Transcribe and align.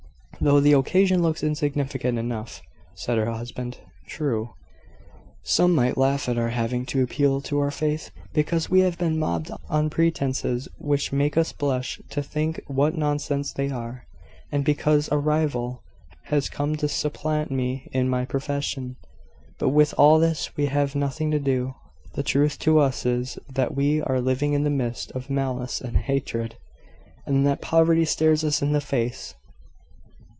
"Though 0.43 0.59
the 0.59 0.73
occasion 0.73 1.21
looks 1.21 1.43
insignificant 1.43 2.17
enough," 2.17 2.63
said 2.95 3.19
her 3.19 3.31
husband. 3.31 3.77
"True. 4.07 4.55
Some 5.43 5.75
might 5.75 5.99
laugh 5.99 6.27
at 6.27 6.39
our 6.39 6.49
having 6.49 6.83
to 6.87 7.03
appeal 7.03 7.41
to 7.41 7.59
our 7.59 7.69
faith 7.69 8.09
because 8.33 8.67
we 8.67 8.79
have 8.79 8.97
been 8.97 9.19
mobbed 9.19 9.51
on 9.69 9.91
pretences 9.91 10.67
which 10.79 11.11
make 11.11 11.37
us 11.37 11.53
blush 11.53 12.01
to 12.09 12.23
think 12.23 12.59
what 12.65 12.97
nonsense 12.97 13.53
they 13.53 13.69
are, 13.69 14.07
and 14.51 14.65
because 14.65 15.07
a 15.11 15.17
rival 15.19 15.83
has 16.29 16.49
come 16.49 16.75
to 16.77 16.87
supplant 16.87 17.51
me 17.51 17.87
in 17.93 18.09
my 18.09 18.25
profession. 18.25 18.95
But 19.59 19.69
with 19.69 19.93
all 19.95 20.17
this 20.17 20.57
we 20.57 20.65
have 20.65 20.95
nothing 20.95 21.29
to 21.29 21.39
do. 21.39 21.75
The 22.15 22.23
truth 22.23 22.57
to 22.61 22.79
us 22.79 23.05
is, 23.05 23.37
that 23.47 23.75
we 23.75 24.01
are 24.01 24.19
living 24.19 24.53
in 24.53 24.63
the 24.63 24.71
midst 24.71 25.11
of 25.11 25.29
malice 25.29 25.79
and 25.81 25.97
hatred, 25.97 26.55
and 27.27 27.45
that 27.45 27.61
poverty 27.61 28.05
stares 28.05 28.43
us 28.43 28.63
in 28.63 28.71
the 28.71 28.81
face. 28.81 29.35